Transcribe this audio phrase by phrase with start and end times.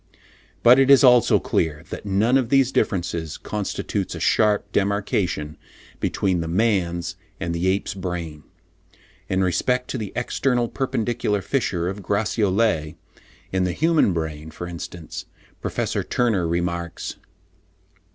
[0.63, 5.57] But it is also clear, that none of these differences constitutes a sharp demarcation
[5.99, 8.41] between the man's and the ape's brain.
[9.29, 12.95] In respect to the external perpendicular fissure of Gratiolet,
[13.51, 15.25] in the human brain for instance,
[15.61, 17.25] Professor Turner remarks: (71.